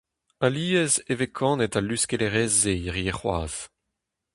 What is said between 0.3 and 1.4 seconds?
Alies e vez